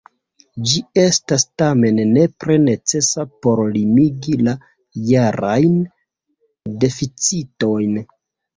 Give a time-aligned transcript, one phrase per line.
[0.69, 4.57] Ĝi estas tamen nepre necesa por limigi la
[5.13, 5.79] jarajn
[6.87, 8.05] deficitojn.